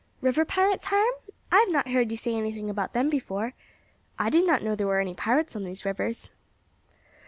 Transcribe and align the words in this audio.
"River 0.19 0.45
pirates, 0.45 0.85
Hiram? 0.85 1.13
I 1.51 1.59
have 1.59 1.69
not 1.69 1.89
heard 1.89 2.09
you 2.09 2.17
say 2.17 2.33
anything 2.33 2.71
about 2.71 2.93
them 2.93 3.07
before. 3.07 3.53
I 4.17 4.31
did 4.31 4.47
not 4.47 4.63
know 4.63 4.75
there 4.75 4.87
were 4.87 4.99
any 4.99 5.13
pirates 5.13 5.55
on 5.55 5.63
these 5.63 5.85
rivers." 5.85 6.31